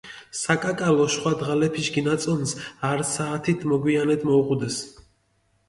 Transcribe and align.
საკაკალო, 0.37 1.05
შხვა 1.15 1.33
დღალეფიშ 1.41 1.91
გინაწონს, 1.99 2.55
ართ 2.91 3.05
საათიშ 3.13 3.69
მოგვიანეთ 3.75 4.29
მოუღუდეს. 4.33 4.83